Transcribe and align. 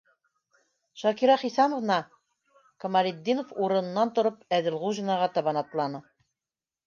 Шакира 1.01 1.35
Хисамовна,- 1.41 1.97
Камалетдинов 2.85 3.53
урынынан 3.67 4.13
тороп 4.15 4.41
Әҙелғужинаға 4.59 5.27
табан 5.37 5.61
атланы. 5.65 6.01